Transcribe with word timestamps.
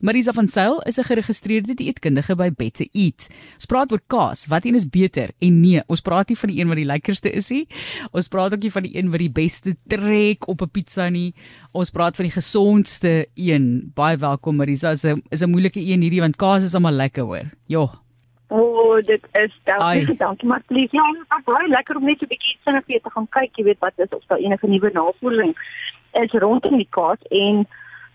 Marisa 0.00 0.32
van 0.32 0.48
Sail 0.48 0.80
is 0.88 0.96
'n 0.96 1.04
geregistreerde 1.04 1.74
dieetkundige 1.74 2.34
by 2.36 2.50
Better 2.50 2.88
Eat. 2.92 3.28
Ons 3.54 3.66
praat 3.66 3.92
oor 3.92 4.00
kaas, 4.06 4.46
wat 4.46 4.64
een 4.64 4.74
is 4.74 4.88
beter 4.88 5.28
en 5.38 5.60
nee, 5.60 5.82
ons 5.86 6.00
praat 6.00 6.28
nie 6.28 6.38
van 6.38 6.48
die 6.48 6.60
een 6.60 6.68
wat 6.68 6.76
die 6.76 6.86
lekkerste 6.86 7.30
is 7.30 7.50
nie. 7.50 7.66
Ons 8.12 8.28
praat 8.28 8.54
ook 8.54 8.62
nie 8.62 8.72
van 8.72 8.82
die 8.82 8.96
een 8.96 9.10
wat 9.10 9.18
die 9.18 9.30
beste 9.30 9.76
trek 9.86 10.48
op 10.48 10.62
'n 10.62 10.70
pizza 10.70 11.08
nie. 11.08 11.34
Ons 11.72 11.90
praat 11.90 12.16
van 12.16 12.24
die 12.24 12.32
gesondste 12.32 13.26
een. 13.34 13.92
Baie 13.94 14.16
welkom 14.16 14.56
Marisa. 14.56 14.90
Is 14.90 15.04
'n 15.04 15.22
is 15.28 15.42
'n 15.42 15.50
moeilike 15.50 15.80
een 15.80 16.00
hierdie 16.00 16.20
want 16.20 16.36
kaas 16.36 16.62
is 16.62 16.74
almal 16.74 16.92
lekker 16.92 17.22
hoor. 17.22 17.50
Jo. 17.66 17.90
O, 18.48 18.56
oh, 18.56 19.04
dit 19.04 19.20
is 19.32 19.52
dankie, 19.64 20.16
dankie 20.16 20.48
maar 20.48 20.62
please. 20.66 20.96
Ja, 20.96 21.12
dit 21.12 21.20
is 21.20 21.44
baie 21.44 21.68
lekker 21.68 21.96
om 21.96 22.04
net 22.04 22.22
'n 22.22 22.26
bietjie 22.26 22.56
sinne 22.64 22.82
vir 22.86 23.00
te 23.00 23.10
gaan 23.10 23.28
kyk, 23.28 23.50
jy 23.56 23.64
weet 23.64 23.78
wat 23.80 23.92
is 23.96 24.08
of 24.08 24.24
daar 24.26 24.38
enige 24.38 24.66
nuwe 24.66 24.90
navorsing 24.92 25.54
is 26.12 26.32
rondom 26.32 26.76
die 26.76 26.88
kaas 26.90 27.18
en 27.28 27.66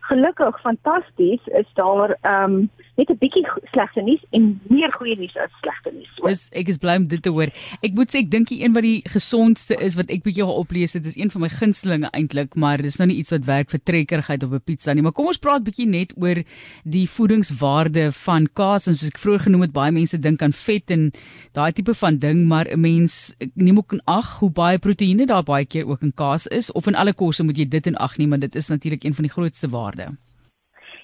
gelukkig 0.08 0.60
fantasties 0.62 1.42
is 1.46 1.70
daar 1.74 2.18
ehm 2.22 2.44
um, 2.44 2.70
net 2.96 3.10
'n 3.10 3.18
bietjie 3.20 3.44
slegte 3.72 4.02
nuus 4.02 4.24
en 4.32 4.62
meer 4.70 4.92
goeie 4.92 5.16
nuus 5.20 5.36
as 5.38 5.52
slegte 5.62 5.92
nuus. 5.92 6.12
Dis 6.24 6.48
ek 6.52 6.70
is 6.72 6.78
bly 6.80 6.96
om 7.02 7.08
dit 7.08 7.22
te 7.22 7.30
hoor. 7.30 7.52
Ek 7.84 7.94
moet 7.98 8.12
sê 8.14 8.22
ek 8.24 8.30
dink 8.32 8.48
die 8.48 8.62
een 8.64 8.74
wat 8.74 8.86
die 8.86 9.02
gesondste 9.04 9.76
is 9.88 9.98
wat 10.00 10.10
ek 10.10 10.24
bietjie 10.24 10.46
geoplees 10.48 10.94
het, 10.94 11.06
is 11.06 11.18
een 11.18 11.32
van 11.32 11.42
my 11.42 11.50
gunstelinge 11.50 12.10
eintlik, 12.16 12.56
maar 12.56 12.78
dis 12.78 12.98
nou 12.98 13.08
nie 13.08 13.18
iets 13.18 13.34
wat 13.36 13.46
werk 13.46 13.70
vir 13.74 13.82
trekkerigheid 13.84 14.44
op 14.44 14.54
'n 14.54 14.64
pizza 14.64 14.94
nie. 14.94 15.02
Maar 15.02 15.12
kom 15.12 15.28
ons 15.28 15.38
praat 15.38 15.64
bietjie 15.64 15.88
net 15.88 16.14
oor 16.16 16.44
die 16.84 17.08
voedingswaarde 17.10 18.12
van 18.12 18.48
kaas 18.54 18.88
en 18.88 18.94
soos 18.94 19.12
ek 19.12 19.20
vroeër 19.20 19.46
genoem 19.48 19.62
het, 19.62 19.74
baie 19.74 19.92
mense 19.92 20.18
dink 20.18 20.42
aan 20.42 20.54
vet 20.54 20.90
en 20.92 21.12
daai 21.54 21.72
tipe 21.74 21.94
van 21.94 22.18
ding, 22.18 22.48
maar 22.48 22.66
'n 22.72 22.80
mens 22.80 23.36
neem 23.56 23.78
ook 23.78 23.94
in 23.94 24.02
ag 24.06 24.40
hoe 24.40 24.52
baie 24.52 24.80
proteïene 24.80 25.26
daar 25.26 25.44
baie 25.44 25.66
keer 25.66 25.88
ook 25.88 26.02
in 26.02 26.14
kaas 26.14 26.48
is 26.48 26.72
of 26.72 26.88
in 26.88 26.96
alle 26.96 27.14
kosse 27.14 27.44
moet 27.44 27.58
jy 27.58 27.68
dit 27.68 27.88
in 27.88 27.98
ag 27.98 28.18
neem, 28.18 28.30
want 28.30 28.42
dit 28.42 28.56
is 28.56 28.70
natuurlik 28.70 29.04
een 29.04 29.14
van 29.14 29.24
die 29.24 29.32
grootste 29.34 29.70
waarde. 29.96 30.18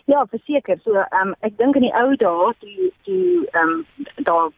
Ja, 0.05 0.25
verseker. 0.29 0.79
So 0.83 0.93
ehm 0.93 1.27
um, 1.27 1.35
ek 1.39 1.57
dink 1.57 1.75
in 1.75 1.81
die 1.81 1.93
ou 1.93 2.15
dae 2.15 2.53
toe 2.59 2.91
toe 3.03 3.47
ehm 3.51 3.69
um, 3.69 3.85
daar 4.15 4.49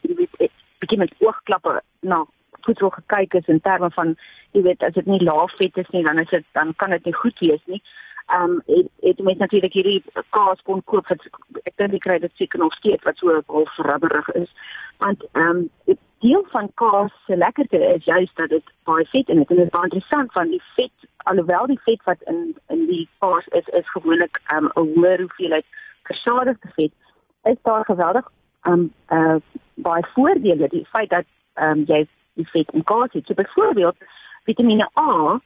weet 0.00 0.50
begin 0.78 0.98
met 0.98 1.14
oogklappe 1.18 1.80
na 2.00 2.24
goed 2.60 2.78
so 2.78 2.90
gekyk 2.90 3.34
is 3.34 3.46
in 3.46 3.60
terme 3.60 3.90
van 3.90 4.16
jy 4.52 4.62
weet 4.62 4.82
as 4.82 4.92
dit 4.92 5.06
nie 5.06 5.22
laaf 5.22 5.54
vet 5.56 5.76
is 5.76 5.88
nie 5.90 6.04
dan 6.04 6.18
is 6.18 6.28
dit 6.30 6.44
dan 6.52 6.74
kan 6.76 6.90
dit 6.90 7.04
nie 7.04 7.14
goed 7.14 7.38
wees 7.38 7.64
nie. 7.64 7.82
Ehm 8.26 8.42
um, 8.42 8.62
het, 8.66 8.90
het 9.00 9.18
mense 9.18 9.38
natuurlik 9.38 9.72
hierdie 9.72 10.02
kaas 10.30 10.60
kon 10.62 10.82
koop 10.84 11.06
wat 11.08 11.24
ek 11.64 11.76
dink 11.76 11.92
jy 11.92 11.98
kry 11.98 12.18
dit 12.18 12.34
seker 12.36 12.58
nog 12.58 12.74
steeds 12.74 13.04
wat 13.04 13.16
so 13.16 13.40
half 13.46 13.78
rubberig 13.90 14.28
is. 14.42 14.52
Want 14.98 15.24
ehm 15.32 15.68
um, 15.86 15.98
deel 16.18 16.44
van 16.50 16.70
kaas 16.74 17.12
se 17.26 17.36
lekkerte 17.36 17.78
is 17.94 18.04
juist 18.04 18.36
dat 18.36 18.48
dit 18.48 18.72
baie 18.84 19.06
vet 19.06 19.28
in 19.28 19.38
het 19.38 19.50
en 19.50 19.56
dit 19.56 19.64
is 19.64 19.70
baie 19.70 19.84
interessant 19.90 20.32
van 20.32 20.50
die 20.50 20.62
vet 20.74 21.08
alhoewel 21.30 21.66
die 21.66 21.80
vet 21.84 22.02
wat 22.04 22.22
in 22.32 22.56
in 22.74 22.86
die 22.86 23.08
kaas 23.18 23.46
is 23.60 23.68
is 23.80 23.90
gewoonlik 23.94 24.40
'n 24.46 24.56
um, 24.56 24.70
hoër 24.74 25.20
hoeveelheid 25.20 25.66
versadigde 26.10 26.68
vet 26.76 26.92
is 27.42 27.58
daar 27.62 27.84
geweldig 27.84 28.30
um 28.62 28.92
uh 29.08 29.36
baie 29.74 30.06
voordele. 30.14 30.68
Die 30.68 30.86
feit 30.92 31.10
dat 31.10 31.26
um 31.54 31.84
jy 31.86 32.06
die 32.34 32.48
vet 32.52 32.70
in 32.70 32.84
kaas 32.84 33.12
het. 33.12 33.26
So 33.26 33.34
byvoorbeeld 33.34 33.96
Vitamiene 34.44 34.90
A 34.94 35.40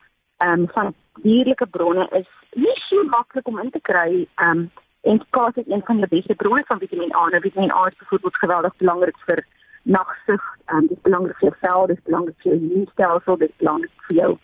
um 0.46 0.68
van 0.68 0.94
dierlike 1.22 1.66
bronne 1.66 2.06
is 2.10 2.28
nie 2.52 2.78
so 2.88 3.04
maklik 3.04 3.48
om 3.48 3.58
in 3.58 3.70
te 3.70 3.80
kry 3.80 4.26
um 4.46 4.70
en 5.00 5.26
kaas 5.30 5.54
is 5.54 5.66
een 5.66 5.82
van 5.84 5.96
die 5.96 6.08
beste 6.08 6.34
bronne 6.34 6.64
van 6.66 6.78
Vitamiene 6.78 7.16
A. 7.16 7.28
Nou 7.28 7.40
Vitamiene 7.40 7.80
A 7.80 7.86
is 7.86 7.98
byvoorbeeld 7.98 8.36
geweldig 8.36 8.76
belangrik 8.76 9.18
vir 9.26 9.46
nagsig, 9.82 10.42
um, 10.66 10.86
dit 10.86 10.96
is 10.96 11.02
belangrik 11.02 11.36
vir 11.36 11.48
jou 11.48 11.56
vel, 11.60 11.86
dit 11.86 11.96
is 11.96 12.04
belangrik 12.04 12.36
vir 12.42 12.52
jou 12.52 12.58
immuunstelsel, 12.60 13.36
dit 13.36 13.48
is 13.48 13.56
belangrik 13.56 14.04
vir 14.06 14.16
jou 14.16 14.38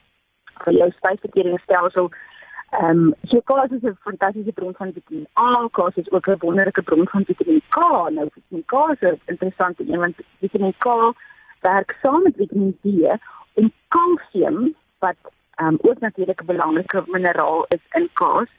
vir 0.64 0.74
jou 0.74 0.90
spysverteringsstelsel. 0.90 2.10
Ehm 2.70 2.90
um, 2.90 3.14
so 3.28 3.40
kaas 3.40 3.70
is 3.70 3.82
'n 3.82 3.96
fantastiese 4.04 4.52
bron 4.52 4.74
van 4.76 4.92
vitamine 4.92 5.26
A, 5.40 5.68
kaas 5.72 5.94
is 5.94 6.10
ook 6.10 6.28
'n 6.28 6.36
wonderlike 6.38 6.82
bron 6.82 7.08
van 7.08 7.24
vitamine 7.24 7.62
K. 7.68 7.78
Nou 8.10 8.28
vitamine 8.32 8.64
K 8.66 8.74
is 9.00 9.18
interessant 9.24 9.76
want 9.78 10.16
vitamine 10.40 10.74
K 10.78 11.14
werk 11.60 11.96
saam 12.02 12.22
met 12.22 12.36
vitamine 12.36 12.74
D 12.82 13.18
om 13.54 13.72
kalsium 13.88 14.74
wat 14.98 15.16
ehm 15.54 15.68
um, 15.68 15.78
ook 15.80 15.98
natuurlik 15.98 16.40
'n 16.40 16.46
belangrike 16.46 17.02
mineraal 17.06 17.64
is 17.68 17.84
in 17.90 18.08
kaas 18.12 18.50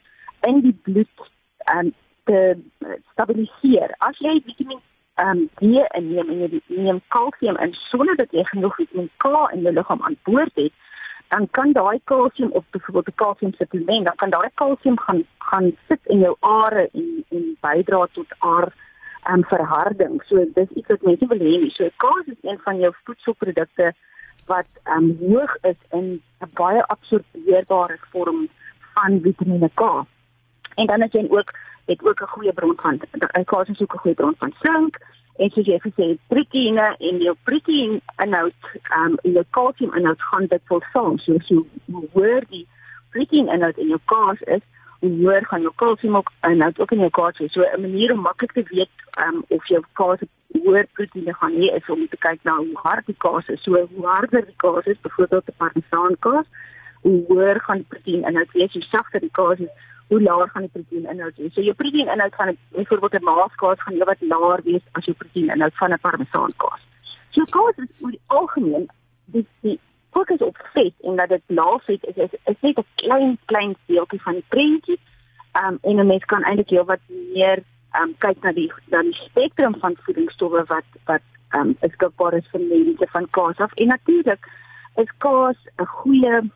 in 0.42 0.62
die 0.62 0.78
bloed 0.84 1.18
ehm 1.58 1.86
um, 1.86 1.94
te 2.24 2.58
stabiliseer. 3.12 3.96
As 3.98 4.18
jy 4.18 4.42
vitamine 4.46 4.82
ehm 5.16 5.30
um, 5.30 5.50
die 5.60 5.86
inneem 5.98 6.30
en 6.30 6.40
jy 6.40 6.62
neem 6.66 7.02
kalsium 7.08 7.58
in 7.58 7.74
sonder 7.74 8.16
dat 8.16 8.32
jy 8.32 8.44
genoeg 8.44 8.76
vitamine 8.76 9.10
K 9.18 9.26
in 9.54 9.62
jou 9.62 9.74
liggaam 9.74 10.02
aan 10.02 10.18
boord 10.24 10.56
het, 10.56 10.74
dan 11.30 11.48
kan 11.52 11.72
daai 11.74 12.00
kalsium 12.04 12.52
of 12.52 12.64
byvoorbeeld 12.70 13.08
'n 13.08 13.16
kalsium 13.16 13.54
supplement, 13.54 14.06
dan 14.06 14.16
kan 14.16 14.30
daai 14.30 14.50
kalsium 14.54 15.00
gaan 15.00 15.24
gaan 15.38 15.72
sit 15.88 16.00
in 16.04 16.20
jou 16.20 16.36
are 16.40 16.90
en 16.94 17.26
en 17.30 17.58
bydra 17.62 18.08
tot 18.12 18.30
aar 18.38 18.68
ehm 19.24 19.34
um, 19.34 19.44
verharding. 19.44 20.24
So 20.28 20.36
dis 20.54 20.70
iets 20.70 20.88
wat 20.88 21.02
mense 21.02 21.28
wil 21.28 21.44
hê. 21.48 21.70
So 21.70 21.90
kaas 21.98 22.26
is 22.26 22.42
een 22.42 22.60
van 22.64 22.80
jou 22.80 22.94
voedselprodukte 23.04 23.94
wat 24.46 24.70
um, 24.96 25.18
hoog 25.20 25.54
is 25.62 25.80
in 25.90 26.22
'n 26.40 26.52
baie 26.54 26.84
absorbeerbare 26.84 27.98
vorm 28.12 28.50
van 28.94 29.20
Vitamiene 29.22 29.70
K. 29.74 29.82
En 30.76 30.86
dan 30.86 31.02
het 31.02 31.12
jy 31.12 31.28
ook 31.30 31.52
het 31.86 32.04
ook 32.04 32.22
'n 32.22 32.34
goeie 32.34 32.54
bron 32.54 32.76
van 32.76 32.98
kaas 33.46 33.68
is 33.68 33.82
ook 33.82 33.94
'n 33.94 33.98
goeie 34.04 34.16
bron 34.16 34.36
van 34.38 34.54
sink 34.62 34.98
en 35.40 35.52
soos 35.54 35.68
jy 35.72 35.78
gesê 35.84 36.08
het 36.14 36.20
proteïene 36.32 36.86
en 37.10 37.22
jou 37.24 37.36
proteïen 37.48 38.00
inhoud 38.26 38.72
um 38.98 39.16
en 39.24 39.38
jou 39.38 39.46
kalsium 39.58 39.96
inhoud 40.00 40.26
gaan 40.32 40.50
dit 40.52 40.66
vol 40.72 40.84
saam. 40.94 41.16
So 41.24 41.38
as 41.40 41.48
jy 41.52 41.62
hoor 42.16 42.48
die 42.52 42.66
proteïen 43.16 43.52
inhoud 43.56 43.80
in 43.80 43.94
jou 43.94 44.02
kaas 44.12 44.44
is 44.58 44.66
hoe 45.00 45.12
hoër 45.22 45.48
gaan 45.48 45.64
jou 45.64 45.72
kalsium 45.80 46.18
ook 46.20 46.32
inhoud 46.50 46.82
ook 46.84 46.92
in 46.96 47.06
jou 47.06 47.12
kaas 47.20 47.40
wees 47.40 47.56
so 47.56 47.64
'n 47.64 47.82
manier 47.82 48.14
om 48.14 48.26
maklik 48.28 48.54
te 48.54 48.64
weet 48.74 48.96
um 49.26 49.44
of 49.50 49.68
jou 49.68 49.84
kaas 50.02 50.26
hoër 50.64 50.88
proteïene 50.98 51.34
gaan 51.34 51.56
hê 51.62 51.68
is 51.78 51.90
om 51.90 52.08
te 52.08 52.18
kyk 52.28 52.44
na 52.44 52.58
hoe 52.58 52.80
hard 52.84 53.06
die 53.06 53.20
kaas 53.26 53.48
is. 53.48 53.64
So 53.64 53.72
hoe 53.72 54.06
harder 54.06 54.46
die 54.46 54.60
kaas 54.66 54.86
is 54.86 55.02
byvoorbeeld 55.02 55.48
'n 55.48 55.58
parmesan 55.58 56.16
kaas 56.20 56.48
hoe 57.02 57.24
hoër 57.28 57.60
gaan 57.60 57.78
die 57.78 57.92
proteïen 57.94 58.28
inhoud 58.28 58.52
wees 58.52 58.74
hoe 58.74 58.88
sagter 58.92 59.20
die 59.20 59.36
kaas 59.40 59.60
is 59.60 59.72
hoe 60.10 60.22
laag 60.22 60.52
gaan 60.52 60.66
die 60.66 60.72
proteïen 60.74 61.10
inhoud 61.12 61.36
wees. 61.38 61.54
So 61.54 61.62
jou 61.62 61.76
proteïen 61.78 62.12
inhoud 62.14 62.36
gaan 62.36 62.58
byvoorbeeld 62.76 63.14
'n 63.20 63.24
maaskaas 63.24 63.82
gaan 63.82 63.94
heelwat 63.94 64.22
laer 64.22 64.62
wees 64.64 64.86
as 64.92 65.06
jou 65.06 65.18
proteïen 65.18 65.54
inhoud 65.56 65.76
van 65.82 65.94
'n 65.94 66.00
parmesaankaas. 66.02 66.82
So 67.30 67.44
kaas 67.56 67.78
is 67.78 68.02
oor 68.02 68.12
die 68.12 68.26
algemeen 68.28 68.90
die 69.26 69.46
die 69.62 69.80
fokus 70.12 70.42
op 70.42 70.58
vet 70.74 70.94
en 71.02 71.16
dat 71.16 71.30
dit 71.30 71.42
laag 71.48 71.84
vet 71.84 72.06
is 72.06 72.16
is, 72.16 72.34
is 72.44 72.62
net 72.62 72.78
'n 72.78 72.86
klein 72.96 73.38
klein 73.46 73.76
deeltjie 73.86 74.22
van 74.22 74.34
die 74.34 74.46
prentjie. 74.48 75.00
Um 75.64 75.78
en 75.82 76.00
'n 76.00 76.08
mens 76.08 76.26
kan 76.26 76.44
eintlik 76.44 76.70
heelwat 76.70 77.00
meer 77.34 77.64
um 78.02 78.16
kyk 78.18 78.42
na 78.42 78.52
die 78.52 78.72
dan 78.86 79.04
die 79.04 79.22
spektrum 79.30 79.76
van 79.80 79.96
voedingsstowwe 80.04 80.64
wat 80.68 80.90
wat 81.06 81.22
um 81.58 81.76
beskikbaar 81.80 82.34
is 82.34 82.50
vir 82.52 82.62
mense 82.62 83.08
van 83.10 83.30
kaas 83.30 83.58
af. 83.58 83.74
En 83.74 83.88
natuurlik 83.88 84.50
is 84.96 85.12
kaas 85.18 85.58
'n 85.78 85.86
goeie 85.86 86.52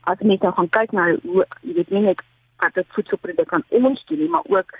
as 0.00 0.18
mens 0.20 0.40
nou 0.40 0.52
gaan 0.54 0.68
kyk 0.68 0.92
na 0.92 1.04
hoe 1.22 1.46
jy 1.62 1.74
weet 1.74 1.90
nie 1.90 2.00
net 2.00 2.22
wat 2.56 2.74
dit 2.74 2.86
voedselproduk 2.88 3.52
aan 3.52 3.64
ons 3.68 4.04
doen 4.06 4.30
maar 4.30 4.46
ook 4.48 4.78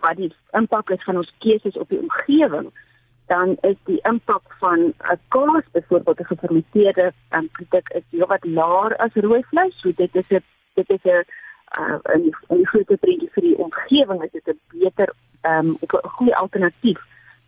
wat 0.00 0.16
die 0.16 0.32
impak 0.50 0.90
is 0.90 1.04
van 1.04 1.16
ons 1.16 1.32
keuses 1.38 1.76
op 1.76 1.88
die 1.88 1.98
omgewing, 1.98 2.70
dan 3.26 3.56
is 3.60 3.76
die 3.84 4.00
impak 4.08 4.54
van 4.58 4.78
'n 4.80 5.20
kaas 5.28 5.64
byvoorbeeld 5.72 6.20
'n 6.20 6.32
gefermenteerde 6.32 7.12
um, 7.30 7.48
produk 7.48 7.88
is 7.88 8.02
heelwat 8.10 8.44
laer 8.44 8.96
as 8.96 9.10
rooi 9.14 9.42
vleis. 9.44 9.80
So 9.80 9.92
dit 9.96 10.14
is 10.14 10.28
'n 10.28 10.44
dit 10.74 10.90
is 10.90 11.02
'n 11.02 11.24
uh, 11.78 11.98
'n 12.48 12.66
groot 12.66 13.00
prentjie 13.00 13.30
vir 13.32 13.42
die 13.42 13.58
omgewing, 13.58 14.22
is 14.22 14.30
dit 14.30 14.46
'n 14.46 14.60
beter 14.66 15.12
ehm 15.40 15.66
um, 15.66 15.76
'n 15.80 16.08
goeie 16.08 16.36
alternatief 16.36 17.00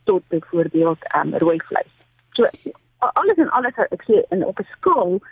tot 0.04 0.22
byvoorbeeld 0.28 1.14
um, 1.14 1.36
rooi 1.36 1.60
vleis. 1.64 1.92
So 2.30 2.46
alles 2.98 3.36
en 3.36 3.50
alles 3.50 3.74
ek 3.76 4.02
sê 4.02 4.22
in 4.28 4.44
op 4.44 4.58
'n 4.58 4.66
skaal 4.76 5.12
ehm 5.12 5.24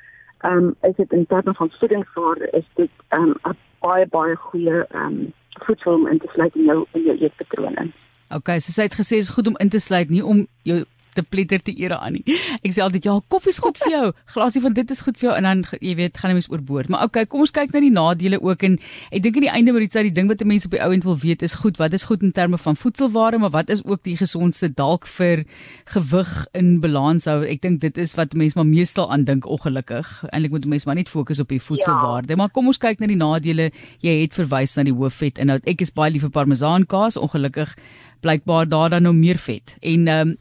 um, 0.42 0.74
is 0.82 0.96
dit 0.96 1.12
in 1.12 1.26
terme 1.26 1.54
van 1.54 1.70
voedingswaarde 1.78 2.48
is 2.50 2.66
dit 2.74 2.90
ehm 3.08 3.34
um, 3.42 3.56
baie 3.78 4.06
baie 4.06 4.36
goeie 4.36 4.84
ehm 4.86 5.04
um, 5.04 5.32
voedsel 5.66 5.94
om 5.94 6.06
in 6.06 6.18
te 6.18 6.28
sluit 6.32 6.54
in 6.54 6.64
jou 6.64 6.86
in 6.92 7.02
jou 7.02 7.16
eetpatrone. 7.18 7.90
Okay, 8.28 8.60
so 8.60 8.72
sy 8.72 8.82
het 8.82 8.94
gesê 8.94 9.18
is 9.18 9.32
goed 9.32 9.46
om 9.46 9.56
in 9.56 9.68
te 9.68 9.80
sluit 9.80 10.10
nie 10.12 10.24
om 10.24 10.46
jou 10.62 10.84
te 11.18 11.24
pletter 11.26 11.62
te 11.64 11.74
ere 11.78 11.98
aan 11.98 12.18
nie. 12.18 12.38
Ek 12.62 12.74
sê 12.74 12.84
altyd 12.84 13.08
ja, 13.08 13.16
koffie 13.32 13.52
is 13.54 13.60
goed 13.62 13.78
vir 13.82 13.92
jou. 13.92 14.04
Glasie 14.34 14.62
van 14.64 14.76
dit 14.76 14.94
is 14.94 15.02
goed 15.04 15.18
vir 15.20 15.30
jou 15.30 15.36
en 15.36 15.48
dan 15.48 15.64
jy 15.80 15.94
weet, 15.98 16.18
gaan 16.18 16.32
jy 16.32 16.38
mens 16.38 16.50
oorboord. 16.52 16.92
Maar 16.92 17.08
okay, 17.08 17.26
kom 17.30 17.44
ons 17.44 17.54
kyk 17.54 17.74
na 17.74 17.82
die 17.84 17.92
nadele 17.94 18.40
ook 18.44 18.64
en 18.68 18.78
ek 19.10 19.24
dink 19.24 19.40
aan 19.40 19.48
die 19.48 19.52
einde 19.60 19.74
uit 19.78 19.96
die 20.08 20.14
ding 20.14 20.30
wat 20.30 20.44
mense 20.46 20.68
op 20.68 20.76
die 20.76 20.82
ou 20.84 20.90
end 20.94 21.06
wil 21.06 21.18
weet 21.18 21.42
is 21.46 21.56
goed, 21.62 21.78
wat 21.80 21.94
is 21.96 22.06
goed 22.08 22.22
in 22.22 22.32
terme 22.32 22.58
van 22.58 22.76
voedselwaarde, 22.76 23.40
maar 23.42 23.54
wat 23.54 23.70
is 23.70 23.84
ook 23.84 24.02
die 24.06 24.16
gesondste 24.18 24.68
dalk 24.68 25.06
vir 25.18 25.44
gewig 25.92 26.32
in 26.58 26.78
balans 26.80 27.28
hou. 27.30 27.40
Ek 27.46 27.62
dink 27.64 27.80
dit 27.84 27.98
is 27.98 28.14
wat 28.18 28.36
mense 28.38 28.58
maar 28.58 28.68
meestal 28.68 29.10
aan 29.12 29.24
dink 29.28 29.46
ongelukkig. 29.48 30.10
Eintlik 30.30 30.54
moet 30.54 30.68
mense 30.74 30.88
maar 30.88 30.98
net 31.00 31.12
fokus 31.12 31.42
op 31.42 31.52
die 31.52 31.62
voedselwaarde. 31.62 32.34
Ja. 32.34 32.40
Maar 32.42 32.52
kom 32.54 32.70
ons 32.70 32.80
kyk 32.82 33.00
na 33.02 33.10
die 33.10 33.18
nadele. 33.18 33.70
Jy 34.04 34.18
het 34.22 34.36
verwys 34.38 34.76
na 34.78 34.86
die 34.88 34.94
hoë 34.94 35.12
vet 35.14 35.40
inhoud. 35.42 35.66
Ek 35.68 35.82
is 35.84 35.94
baie 35.94 36.12
lief 36.14 36.26
vir 36.26 36.34
parmesan 36.34 36.86
kaas, 36.88 37.18
ongelukkig 37.20 37.74
blykbaar 38.24 38.68
daar 38.68 38.90
dan 38.90 39.06
nou 39.06 39.14
meer 39.14 39.38
vet. 39.38 39.76
En 39.80 40.06
ehm 40.06 40.28
um, 40.28 40.36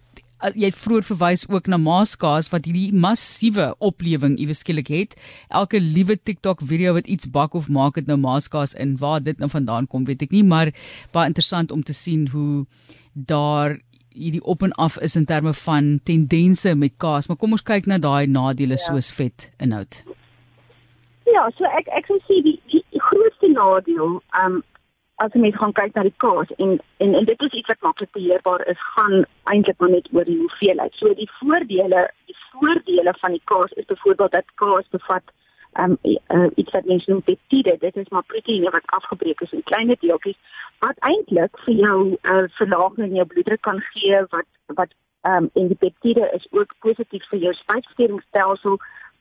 jy 0.53 0.69
het 0.69 0.77
vroeër 0.77 1.05
verwys 1.07 1.45
ook 1.49 1.67
na 1.67 1.79
Maaskaas 1.81 2.51
wat 2.53 2.67
hierdie 2.69 2.93
massiewe 2.93 3.71
oplewing 3.79 4.37
iewes 4.37 4.61
skielik 4.63 4.91
het. 4.93 5.17
Elke 5.49 5.81
liewe 5.81 6.17
TikTok 6.17 6.61
video 6.61 6.93
wat 6.93 7.07
iets 7.07 7.29
bak 7.31 7.55
of 7.57 7.69
maak 7.69 7.97
het 7.97 8.07
nou 8.07 8.19
Maaskaas 8.21 8.75
in. 8.77 8.97
Waar 9.01 9.23
dit 9.23 9.37
nou 9.39 9.49
vandaan 9.49 9.87
kom, 9.87 10.05
weet 10.05 10.21
ek 10.27 10.31
nie, 10.35 10.43
maar 10.43 10.73
baie 11.11 11.27
interessant 11.27 11.71
om 11.71 11.83
te 11.83 11.93
sien 11.93 12.27
hoe 12.33 12.65
daar 13.13 13.79
hierdie 14.17 14.43
op 14.43 14.63
en 14.65 14.73
af 14.81 14.97
is 15.01 15.15
in 15.15 15.25
terme 15.25 15.53
van 15.53 15.99
tendense 16.03 16.75
met 16.75 16.97
kaas, 16.97 17.27
maar 17.27 17.37
kom 17.37 17.53
ons 17.57 17.65
kyk 17.65 17.85
na 17.85 17.99
daai 18.01 18.27
nadele 18.27 18.77
ja. 18.77 18.81
soos 18.81 19.11
vet 19.13 19.51
inhoud. 19.61 20.01
Ja, 21.29 21.45
so 21.57 21.69
ek 21.77 21.89
ek 21.97 22.09
sou 22.09 22.17
sê 22.25 22.39
die, 22.45 22.57
die, 22.71 22.83
grootste 22.97 23.49
nadeel, 23.53 24.17
um, 24.41 24.61
as 25.23 25.33
jy 25.33 25.41
net 25.41 25.57
gaan 25.57 25.73
kyk 25.73 25.95
na 25.95 26.03
die 26.05 26.17
kaas 26.23 26.51
en 26.57 26.77
en 27.03 27.15
en 27.19 27.25
dit 27.25 27.41
is 27.47 27.57
iets 27.59 27.71
wat 27.71 27.81
maklik 27.85 28.11
beheerbaar 28.17 28.63
is, 28.73 28.83
gaan 28.95 29.25
eintlik 29.53 29.79
maar 29.79 29.89
net 29.89 30.07
oor 30.13 30.25
die 30.29 30.37
hoeveelheid. 30.37 30.93
So 30.99 31.13
die 31.17 31.29
voordele, 31.39 32.05
die 32.29 32.37
voordele 32.51 33.13
van 33.21 33.37
die 33.37 33.43
kaas 33.51 33.73
is 33.81 33.89
byvoorbeeld 33.89 34.31
dat 34.31 34.55
kaas 34.61 34.87
bevat 34.93 35.33
um, 35.81 35.97
uh, 36.03 36.49
iets 36.55 36.71
wat 36.71 36.85
mens 36.85 37.05
noem 37.05 37.21
peptide. 37.21 37.77
Dit 37.79 37.97
is 37.97 38.09
maar 38.09 38.23
proteïene 38.33 38.69
wat 38.69 38.93
afgebreek 38.99 39.41
is 39.41 39.51
in 39.57 39.63
klein 39.63 39.95
deeltjies 39.99 40.37
wat 40.85 40.97
eintlik 41.09 41.57
vir 41.65 41.73
jou 41.73 41.97
'n 42.05 42.17
uh, 42.21 42.37
eh, 42.37 42.49
verlaging 42.59 43.07
in 43.07 43.15
jou 43.15 43.25
bloeddruk 43.25 43.61
kan 43.61 43.81
gee 43.93 44.21
wat 44.29 44.49
wat 44.79 44.91
um, 45.21 45.49
en 45.53 45.67
die 45.67 45.81
peptide 45.85 46.29
is 46.33 46.47
ook 46.51 46.73
positief 46.79 47.25
vir 47.29 47.39
jou 47.39 47.53
spysverteringsstelsel 47.53 48.77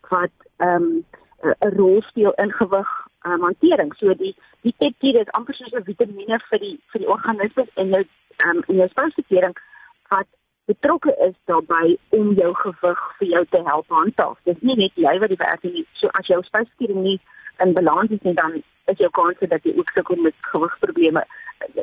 wat 0.09 0.35
um, 0.59 1.05
'n 1.43 1.77
rol 1.77 2.03
speel 2.03 2.33
in 2.33 2.53
gewig 2.53 3.06
um, 3.27 3.43
hantering. 3.43 3.93
So 3.99 4.15
die 4.15 4.35
die 4.63 4.75
peptide 4.79 5.21
is 5.25 5.33
amper 5.39 5.55
soos 5.55 5.73
'n 5.73 5.85
vitamiene 5.85 6.39
vir 6.51 6.59
die 6.59 6.77
vir 6.93 7.01
die 7.05 7.13
organisme 7.17 7.67
en 7.75 7.95
jou 7.95 8.05
um, 8.47 8.63
in 8.69 8.77
jou 8.83 8.89
spysvertering 8.89 9.57
wat 10.11 10.29
betrokke 10.67 11.15
is 11.29 11.35
daarbey 11.51 11.97
om 12.19 12.33
jou 12.35 12.53
gewig 12.55 13.03
vir 13.19 13.29
jou 13.29 13.45
te 13.51 13.63
help 13.71 13.89
handhaaf. 13.89 14.39
Dis 14.45 14.61
nie 14.61 14.77
net 14.77 14.93
jy 14.95 15.19
wat 15.19 15.29
die 15.35 15.43
werk 15.43 15.63
doen 15.63 15.73
nie. 15.73 15.87
So 16.01 16.11
as 16.21 16.27
jou 16.27 16.43
spysvertering 16.43 17.03
nie 17.03 17.21
in 17.65 17.73
balans 17.73 18.11
is 18.11 18.23
nie 18.23 18.35
dan 18.35 18.63
is 18.93 18.99
jou 18.99 19.11
kans 19.11 19.39
dat 19.41 19.65
jy 19.65 19.75
ook 19.79 19.91
sukkel 19.95 20.17
met 20.17 20.35
gewigsprobleme. 20.53 21.25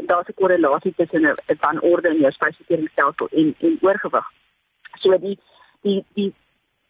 Daar's 0.10 0.30
'n 0.30 0.40
korrelasie 0.42 0.94
tussen 0.98 1.26
'n 1.26 1.58
wanorde 1.60 2.10
in 2.10 2.22
jou 2.26 2.32
spysverteringsstelsel 2.32 3.28
en 3.32 3.56
en 3.60 3.78
oorgewig. 3.82 4.28
So 5.00 5.18
die 5.18 5.40
die 5.82 6.06
die 6.14 6.34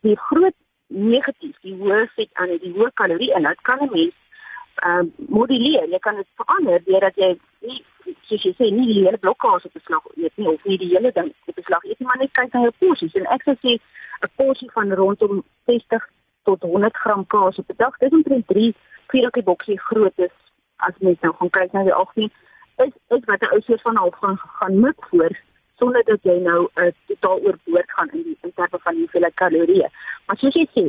die 0.02 0.18
groot 0.18 0.56
negatief, 0.88 1.56
die 1.62 1.76
hoë 1.76 2.08
vet 2.16 2.30
aan 2.34 2.58
die 2.58 2.74
hoë 2.76 2.92
kalorie 2.94 3.34
inhoud 3.38 3.62
kan 3.62 3.80
'n 3.82 3.90
mens 3.92 4.14
ehm 4.76 5.08
uh, 5.08 5.28
moduleer. 5.30 5.90
Jy 5.90 6.00
kan 6.00 6.16
dit 6.16 6.28
verander 6.36 6.84
deurdat 6.86 7.16
jy 7.16 7.40
nie 7.60 7.84
soos 8.28 8.44
jy 8.44 8.54
sê 8.58 8.70
nie 8.72 8.88
die 8.90 9.04
hele 9.06 9.18
blokkaas 9.18 9.66
op 9.66 9.74
beslag 9.74 10.06
eet 10.16 10.36
nie 10.36 10.48
of 10.48 10.64
nie 10.64 10.78
die 10.78 10.92
hele 10.96 11.12
ding 11.12 11.32
op 11.48 11.56
beslag 11.56 11.84
eet, 11.84 12.00
maar 12.00 12.18
net 12.18 12.32
kyk 12.32 12.54
na 12.54 12.66
jou 12.66 12.74
porsies 12.80 13.16
en 13.20 13.30
ek 13.36 13.44
sou 13.44 13.56
sê 13.62 13.78
'n 14.24 14.32
porsie 14.36 14.72
van 14.74 14.94
rondom 14.94 15.44
60 15.66 16.10
tot 16.44 16.62
100 16.62 16.98
gram 17.04 17.26
kaas 17.28 17.60
op 17.60 17.70
'n 17.70 17.78
dag. 17.78 17.98
Dis 17.98 18.12
omtrent 18.12 18.48
3 18.48 18.76
vierkie 19.08 19.44
boksie 19.44 19.80
groot 19.80 20.18
is 20.18 20.36
as 20.88 20.96
mens 21.00 21.20
nou 21.22 21.34
gaan 21.38 21.50
kyk 21.50 21.72
na 21.74 21.84
die 21.84 21.94
algemeen 21.94 22.32
is 22.86 22.94
is 23.16 23.26
wat 23.32 23.42
'n 23.42 23.54
ou 23.54 23.62
soort 23.62 23.82
van 23.82 23.96
half 23.96 24.16
gaan 24.22 24.38
gaan 24.38 24.80
mik 24.80 25.06
voor 25.10 25.34
sonder 25.80 26.04
dat 26.04 26.22
jy 26.24 26.38
nou 26.40 26.62
'n 26.76 26.86
uh, 26.86 26.92
totaal 27.08 27.40
oorboord 27.46 27.92
gaan 27.92 28.10
in 28.10 28.24
die 28.24 28.38
in 28.42 28.54
terme 28.54 28.80
van 28.80 28.96
hoeveel 28.96 29.28
kalorieë. 29.34 29.90
Maar 30.26 30.38
soos 30.38 30.54
jy 30.54 30.68
sê, 30.76 30.86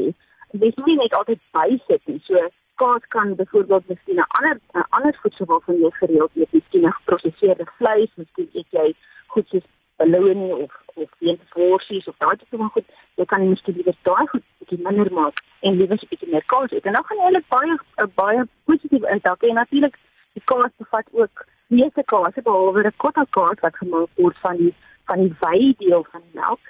dis 0.53 0.77
nie 0.85 0.97
net 0.97 1.15
altyd 1.15 1.41
bysit 1.53 2.03
nie. 2.07 2.21
So 2.25 2.49
kaas 2.75 3.05
kan 3.09 3.35
byvoorbeeld 3.35 3.89
miskien 3.89 4.17
'n 4.17 4.27
ander 4.39 4.61
'n 4.73 4.87
ander 4.89 5.19
voedsel 5.23 5.47
waarvan 5.47 5.79
jy 5.79 5.91
gereeld 5.91 6.31
eet, 6.35 6.53
miskien 6.53 6.87
'n 6.87 6.99
geproseserde 6.99 7.67
vleis, 7.77 8.11
miskien 8.15 8.49
eet 8.53 8.71
jy 8.71 8.95
goed 9.27 9.49
soos 9.49 9.67
beloning 9.97 10.53
of 10.53 10.73
of 10.95 11.11
weentworsies 11.19 12.07
of 12.09 12.17
daai 12.19 12.37
tipe 12.37 12.57
van 12.57 12.71
goed. 12.71 12.87
Jy 13.15 13.25
kan 13.25 13.49
miskien 13.49 13.75
liewer 13.75 13.97
daai 14.03 14.27
goed 14.27 14.45
bietjie 14.59 14.79
minder 14.87 15.13
maak 15.13 15.43
en 15.61 15.77
liewer 15.79 15.99
'n 16.03 16.11
bietjie 16.11 16.31
meer 16.31 16.47
kaas 16.53 16.71
eet. 16.71 16.87
En 16.87 16.93
dan 16.93 17.05
gaan 17.05 17.19
jy 17.19 17.25
eintlik 17.25 17.49
baie 17.49 17.73
'n 18.05 18.13
baie 18.15 18.49
positiewe 18.65 19.11
impak 19.15 19.43
hê. 19.43 19.53
Natuurlik, 19.53 19.97
die 20.33 20.43
kaas 20.45 20.73
bevat 20.79 21.07
ook 21.13 21.47
meeste 21.67 22.03
kaas, 22.05 22.35
behalwe 22.35 22.83
die 22.83 22.97
kotta 22.97 23.25
kaas 23.31 23.59
wat 23.61 23.77
gemaak 23.77 24.11
word 24.15 24.39
van 24.39 24.57
die 24.57 24.75
van 25.07 25.19
die 25.19 25.35
wei 25.41 25.75
deel 25.79 26.07
van 26.11 26.21
die 26.21 26.41
melk. 26.41 26.61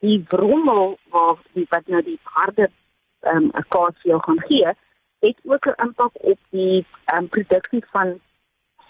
Die 0.00 0.18
brommel 0.28 0.98
waar 1.10 1.36
die 1.52 1.66
wat 1.68 1.86
nou 1.86 2.02
die 2.02 2.18
harde 2.22 2.70
ehm 3.20 3.36
um, 3.36 3.50
kaas 3.68 3.94
vir 4.02 4.10
jou 4.10 4.20
gaan 4.20 4.40
gee, 4.48 4.72
het 5.26 5.38
ook 5.44 5.66
'n 5.66 5.82
impak 5.86 6.12
op 6.12 6.38
die 6.50 6.86
um, 7.14 7.28
produksie 7.28 7.84
van 7.90 8.20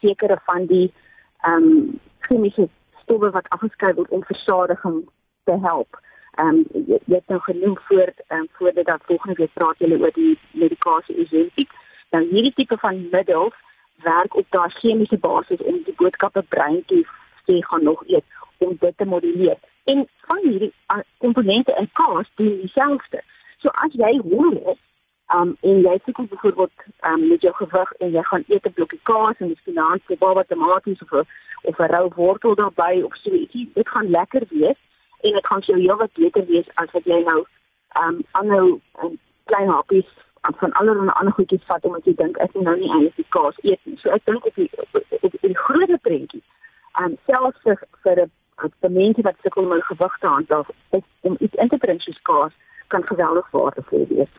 sekere 0.00 0.38
van 0.44 0.66
die 0.66 0.92
ehm 1.40 1.62
um, 1.62 2.00
chemiese 2.18 2.68
stowwe 3.02 3.30
wat 3.30 3.48
afgeskei 3.48 3.94
word 3.94 4.10
om 4.10 4.24
versadiging 4.24 5.08
te 5.44 5.58
help. 5.62 6.00
Ehm 6.34 6.48
um, 6.48 6.64
jy, 6.72 6.98
jy 7.04 7.14
het 7.14 7.28
nou 7.28 7.40
genoem 7.40 7.78
voor 7.78 8.12
ehm 8.26 8.40
um, 8.40 8.48
voor 8.52 8.72
dit 8.72 8.86
dat 8.86 9.02
volgende 9.04 9.34
week 9.34 9.52
praat 9.52 9.78
julle 9.78 9.98
oor 9.98 10.12
die 10.12 10.38
medikasie 10.50 11.20
Ozempic. 11.20 11.70
Nou 12.10 12.24
hierdie 12.30 12.54
tipe 12.54 12.78
van 12.78 13.08
middels 13.10 13.54
werk 14.02 14.36
op 14.36 14.46
daardie 14.48 14.78
chemiese 14.78 15.18
basis 15.18 15.62
om 15.62 15.82
die 15.84 15.94
boodskappe 15.96 16.42
brein 16.42 16.84
toe 16.86 17.06
te 17.44 17.64
gaan 17.66 17.82
nog 17.82 18.02
eet 18.06 18.24
om 18.58 18.76
dit 18.80 18.96
te 18.96 19.04
moduleer. 19.04 19.58
En 19.84 20.08
van 20.26 20.38
hierdie 20.42 20.72
uh, 20.94 20.98
komponente 21.18 21.74
in 21.78 21.90
kaas 21.92 22.30
doen 22.34 22.60
dieselfde. 22.60 23.22
So 23.58 23.68
as 23.68 23.92
jy 23.92 24.20
hoor 24.28 24.52
is 24.72 24.80
Um 25.34 25.56
en 25.60 25.80
jy 25.82 25.94
sê 26.04 26.12
kom 26.12 26.26
byvoorbeeld 26.30 26.72
um 27.10 27.28
met 27.28 27.42
jou 27.42 27.54
gewig 27.54 27.92
en 27.92 28.10
jy 28.10 28.22
gaan 28.22 28.44
eet 28.48 28.66
'n 28.66 28.72
blokkie 28.72 29.00
kaas 29.02 29.36
en 29.38 29.48
miskien 29.48 29.74
'n 29.74 29.88
handjie 29.90 30.18
baba 30.18 30.42
tomaties 30.44 31.02
of 31.02 31.12
'n 31.12 31.26
of 31.68 31.78
'n 31.78 31.92
rou 31.94 32.08
wortel 32.16 32.54
daarbey 32.54 33.02
of 33.02 33.16
so 33.16 33.30
ietsie, 33.30 33.70
dit 33.74 33.88
gaan 33.88 34.10
lekker 34.10 34.42
wees 34.50 34.80
en 35.20 35.32
dit 35.32 35.46
gaan 35.46 35.60
jou 35.60 35.78
heelwat 35.78 36.12
beter 36.12 36.44
wees 36.46 36.68
as 36.74 36.90
wat 36.90 37.04
jy 37.04 37.20
nou 37.30 37.40
um 38.02 38.16
aanhou 38.30 38.80
'n 39.02 39.18
klein 39.44 39.68
happies 39.68 40.10
van 40.60 40.72
allerlei 40.72 41.08
ander 41.08 41.32
goedjies 41.32 41.66
vat 41.66 41.84
omdat 41.84 42.04
jy 42.04 42.14
dink 42.14 42.36
ek 42.36 42.54
moet 42.54 42.64
nou 42.64 42.76
nie 42.76 42.90
eintlik 42.90 43.16
die 43.16 43.26
kaas 43.28 43.56
eet 43.62 43.80
nie. 43.84 43.96
So 43.96 44.10
ek 44.10 44.24
dink 44.24 44.46
op 44.46 44.54
die 44.54 44.70
op, 45.22 45.32
die 45.40 45.58
groot 45.66 46.00
prentjie. 46.02 46.42
Um 47.02 47.16
selfs 47.26 47.58
vir 47.62 47.78
vir 48.02 48.28
'n 48.82 48.92
mense 48.92 49.22
wat 49.22 49.36
sukkel 49.42 49.64
om 49.64 49.70
hul 49.70 49.80
gewig 49.80 50.16
te 50.20 50.26
handhaaf, 50.26 50.68
om 51.20 51.36
iets 51.40 51.54
in 51.54 51.68
te 51.68 51.76
bring 51.76 52.00
soos 52.00 52.22
kaas 52.22 52.52
kan 52.88 53.02
geweldig 53.02 53.50
waardevol 53.50 54.06
wees. 54.08 54.32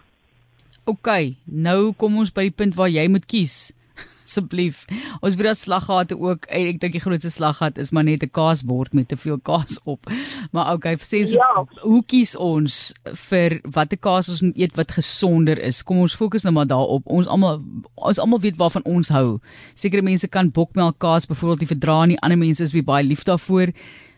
OK, 0.85 1.09
nou 1.49 1.95
kom 1.97 2.19
ons 2.21 2.29
by 2.29 2.49
die 2.49 2.53
punt 2.53 2.75
waar 2.77 2.91
jy 2.93 3.07
moet 3.09 3.23
kies. 3.25 3.73
Asseblief. 4.25 4.83
Ons 5.17 5.33
weet 5.37 5.47
dat 5.49 5.57
slaggate 5.57 6.17
ook 6.17 6.45
ek 6.53 6.77
dink 6.81 6.93
die 6.93 7.01
grootste 7.01 7.31
slaggat 7.33 7.79
is 7.81 7.89
maar 7.95 8.05
net 8.05 8.21
'n 8.21 8.29
kaasbord 8.29 8.93
met 8.93 9.07
te 9.09 9.17
veel 9.17 9.39
kaas 9.41 9.79
op. 9.83 10.05
Maar 10.53 10.73
OK, 10.77 10.85
sê 11.01 11.25
so, 11.25 11.41
ja. 11.41 11.65
hoe 11.81 12.03
kies 12.05 12.35
ons 12.37 12.93
vir 13.29 13.59
watter 13.65 13.97
kaas 13.97 14.29
ons 14.29 14.41
moet 14.45 14.57
eet 14.57 14.77
wat 14.77 14.91
gesonder 14.93 15.57
is? 15.59 15.81
Kom 15.83 16.05
ons 16.05 16.15
fokus 16.15 16.45
nou 16.45 16.53
maar 16.53 16.69
daarop. 16.69 17.01
Ons 17.05 17.27
almal 17.27 17.61
ons 17.95 18.19
almal 18.19 18.39
weet 18.39 18.57
waarvan 18.57 18.85
ons 18.85 19.09
hou. 19.09 19.39
Sekere 19.73 20.05
mense 20.05 20.27
kan 20.27 20.51
bokmelk 20.51 20.99
kaas 20.99 21.25
byvoorbeeld 21.25 21.59
nie 21.59 21.73
verdra 21.73 22.05
nie. 22.05 22.21
Ander 22.21 22.37
mense 22.37 22.63
is 22.63 22.71
baie 22.71 23.03
lief 23.03 23.23
daarvoor. 23.25 23.73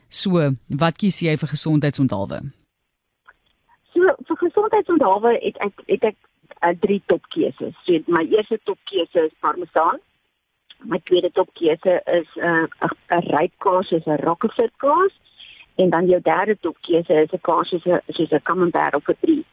So, 0.09 0.55
wat 0.67 0.97
kies 0.97 1.19
jy 1.21 1.35
vir 1.37 1.49
gesondheidsonthaalwe? 1.49 2.39
So, 3.93 4.15
vir 4.27 4.37
gesondheidsonthaalwe 4.43 5.39
het 5.43 5.57
ek 5.63 5.73
het 5.87 6.03
ek 6.03 6.17
uh, 6.61 6.73
drie 6.79 7.01
topkeuses. 7.05 7.75
So 7.85 7.99
my 8.07 8.23
eerste 8.23 8.59
topkeuse 8.63 9.25
is 9.25 9.31
parmesan. 9.39 9.99
My 10.83 10.99
tweede 11.03 11.31
topkeuse 11.31 12.01
is 12.05 12.27
'n 12.35 12.67
uh, 12.81 13.17
'n 13.17 13.23
ryp 13.35 13.53
kaas, 13.57 13.91
is 13.91 14.05
'n 14.05 14.23
Rockefeller 14.23 14.71
kaas 14.77 15.13
en 15.75 15.89
dan 15.89 16.05
jou 16.05 16.21
derde 16.21 16.57
topkeuse 16.59 17.13
is 17.23 17.31
'n 17.31 17.41
kaas 17.41 17.69
soos 17.69 17.85
'n 17.85 18.01
soos 18.07 18.31
'n 18.31 18.41
camembert 18.43 18.95
of 18.95 19.07
'n 19.07 19.17
brie. 19.19 19.45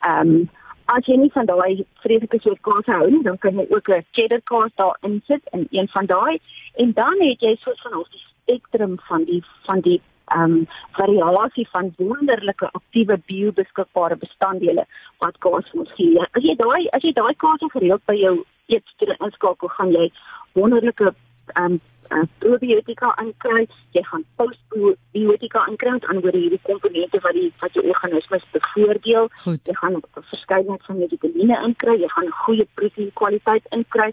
Ehm 0.00 0.28
um, 0.28 0.50
as 0.84 1.06
jy 1.06 1.16
nie 1.16 1.32
van 1.32 1.46
daai 1.46 1.84
vreeslike 2.02 2.40
soort 2.40 2.60
kaas 2.60 2.86
hou 2.86 3.10
nie, 3.10 3.22
dan 3.22 3.38
kan 3.38 3.58
jy 3.58 3.66
ook 3.70 3.88
'n 3.88 4.06
cheddar 4.12 4.42
kaas 4.42 4.72
daarin 4.74 5.22
sit 5.26 5.42
in 5.52 5.66
een 5.70 5.88
van 5.88 6.06
daai 6.06 6.40
en 6.74 6.92
dan 6.92 7.16
het 7.20 7.40
jy 7.40 7.56
soos 7.56 7.80
van 7.82 7.98
'n 7.98 8.04
spektrum 8.30 8.98
van 9.08 9.24
die 9.24 9.42
van 9.66 9.80
die 9.80 10.00
um 10.34 10.66
variasie 10.92 11.68
van 11.70 11.94
wonderlike 11.98 12.68
aktiewe 12.72 13.18
biobeskikbare 13.26 14.16
bestanddele 14.16 14.86
wat 15.20 15.38
kaas 15.44 15.68
vir 15.70 15.80
ons 15.84 15.94
gee. 15.96 16.26
As 16.36 16.42
jy 16.42 16.56
daai 16.56 16.88
as 16.96 17.02
jy 17.02 17.12
daai 17.12 17.34
kaas 17.44 17.64
gereeld 17.72 18.02
by 18.06 18.16
jou 18.18 18.34
eetstoel 18.68 19.14
inskakel, 19.18 19.72
gaan 19.76 19.92
jy 19.92 20.10
wonderlike 20.58 21.14
um 21.60 21.80
uh, 22.10 22.26
probiotika 22.42 23.12
aankry. 23.22 23.66
Jy 23.96 24.02
gaan 24.08 24.24
postbiotika 24.40 25.64
aankry 25.66 25.94
aan 25.98 26.22
oor 26.22 26.36
hierdie 26.36 26.60
komponente 26.66 27.20
wat 27.26 27.36
die 27.38 27.48
wat 27.62 27.76
jou 27.78 27.84
organisme 27.94 28.40
bevoordeel. 28.56 29.30
Goed. 29.44 29.60
Jy 29.64 29.76
gaan 29.82 29.96
'n 29.96 30.26
verskeidenheid 30.32 30.84
van 30.86 31.02
vitamiene 31.14 31.56
aankry. 31.58 31.98
Jy 32.00 32.08
gaan 32.14 32.26
'n 32.26 32.40
goeie 32.44 32.66
proteïen 32.74 33.12
kwaliteit 33.12 33.64
inkry. 33.70 34.12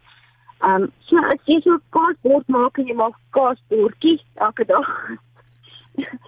Um 0.68 0.92
so 1.08 1.18
as 1.18 1.42
jy 1.46 1.62
so 1.62 1.78
kaasbord 1.90 2.48
maak 2.48 2.78
en 2.78 2.88
jy 2.88 2.94
maak 2.94 3.16
kaasbordjies 3.30 4.24
elke 4.36 4.66
dag 4.66 4.88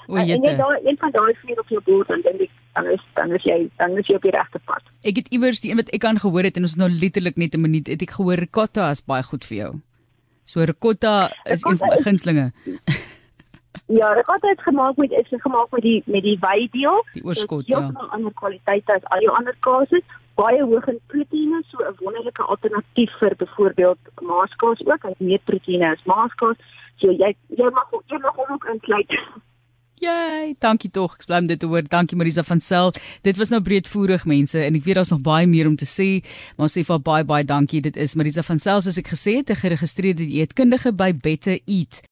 O, 0.09 0.17
en 0.17 0.25
jy 0.25 0.55
daai 0.57 0.79
een 0.87 0.97
van 0.97 1.11
daai 1.13 1.33
vier 1.43 1.59
op 1.61 1.69
jou 1.69 1.81
bord 1.85 2.09
en 2.09 2.21
dan 2.25 2.39
dan 2.73 2.87
is 2.93 3.03
dan 3.13 3.31
is 3.37 3.43
jy 3.43 3.69
dan 3.77 3.97
is 3.97 4.07
jy 4.07 4.15
op 4.15 4.25
die 4.25 4.33
regte 4.33 4.59
pad. 4.65 4.81
Ek 5.03 5.21
het 5.21 5.29
iewers 5.35 5.61
die 5.61 5.71
een 5.71 5.81
wat 5.81 5.91
ek 5.93 6.01
kan 6.01 6.17
gehoor 6.17 6.47
het 6.47 6.57
en 6.57 6.65
ons 6.69 6.77
nou 6.79 6.89
letterlik 6.89 7.37
net 7.37 7.53
'n 7.55 7.61
minuut 7.61 7.87
het 7.87 8.01
ek 8.01 8.17
gehoor 8.17 8.41
ricotta 8.41 8.89
is 8.89 9.05
baie 9.05 9.23
goed 9.23 9.45
vir 9.45 9.57
jou. 9.57 9.71
So 10.45 10.65
ricotta 10.65 11.29
is 11.45 11.63
een 11.63 11.77
van 11.77 11.89
my 11.89 12.01
gunstlinge. 12.01 12.51
Ja, 13.89 14.13
ricotta 14.13 14.49
is 14.49 14.63
gemaak 14.63 14.95
met 14.95 15.11
is 15.11 15.41
gemaak 15.41 15.71
met 15.71 15.81
die 15.81 16.03
met 16.05 16.21
die 16.23 16.37
wydeel. 16.39 17.05
Die 17.13 17.23
oorskot, 17.23 17.67
ja. 17.67 17.79
ja. 17.79 17.87
Dit 17.87 18.01
is 18.01 18.09
ander 18.09 18.33
kwaliteite 18.33 18.93
as 18.93 19.05
al 19.09 19.21
jou 19.21 19.33
ander 19.35 19.55
kaases. 19.59 20.05
Baie 20.37 20.61
hoog 20.63 20.87
in 20.87 20.99
proteïene, 21.07 21.63
so 21.67 21.77
'n 21.77 21.95
wonderlike 21.99 22.43
alternatief 22.43 23.17
vir 23.19 23.35
byvoorbeeld 23.35 23.97
maaskaas 24.21 24.85
ook. 24.85 25.01
Het 25.01 25.19
meer 25.19 25.41
proteïene 25.43 25.89
as 25.89 26.03
maaskaas. 26.05 26.57
So 27.01 27.11
jy 27.11 27.33
jy 27.47 27.69
mag 27.69 27.89
jy 28.07 28.17
mag 28.17 28.35
hom 28.35 28.53
ook 28.53 28.65
insluit. 28.73 29.09
Jy, 29.99 30.53
dankie 30.63 30.87
tog. 30.95 31.17
Ek 31.19 31.25
bly 31.27 31.41
om 31.43 31.47
dit 31.49 31.59
te 31.59 31.67
hoor. 31.67 31.83
Dankie 31.83 32.15
Marisa 32.15 32.43
van 32.47 32.61
Sel. 32.63 32.93
Dit 33.27 33.35
was 33.35 33.49
nou 33.51 33.59
breedvoerig 33.63 34.23
mense 34.31 34.61
en 34.63 34.77
ek 34.79 34.85
weet 34.85 34.95
daar's 34.95 35.11
nog 35.11 35.25
baie 35.25 35.47
meer 35.49 35.67
om 35.67 35.75
te 35.75 35.87
sê, 35.89 36.21
maar 36.55 36.71
sê 36.71 36.85
vir 36.87 37.01
baie 37.03 37.27
baie 37.27 37.43
dankie. 37.43 37.81
Dit 37.83 37.99
is 37.99 38.15
Marisa 38.15 38.45
van 38.47 38.63
Sel 38.63 38.79
soos 38.85 38.99
ek 39.01 39.11
gesê 39.11 39.41
het, 39.41 39.51
'n 39.51 39.59
geregistreerde 39.59 40.23
dieetkundige 40.23 40.95
by 40.95 41.11
Better 41.11 41.59
Eat. 41.67 41.99